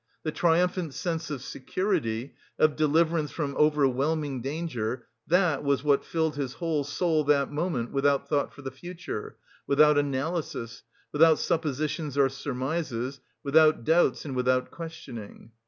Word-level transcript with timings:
The 0.23 0.31
triumphant 0.31 0.95
sense 0.95 1.29
of 1.29 1.43
security, 1.43 2.33
of 2.57 2.75
deliverance 2.75 3.29
from 3.29 3.55
overwhelming 3.55 4.41
danger, 4.41 5.05
that 5.27 5.63
was 5.63 5.83
what 5.83 6.03
filled 6.03 6.37
his 6.37 6.53
whole 6.53 6.83
soul 6.83 7.23
that 7.25 7.51
moment 7.51 7.91
without 7.91 8.27
thought 8.27 8.51
for 8.51 8.63
the 8.63 8.71
future, 8.71 9.37
without 9.67 9.99
analysis, 9.99 10.81
without 11.11 11.37
suppositions 11.37 12.17
or 12.17 12.29
surmises, 12.29 13.19
without 13.43 13.83
doubts 13.83 14.25
and 14.25 14.35
without 14.35 14.71
questioning. 14.71 15.51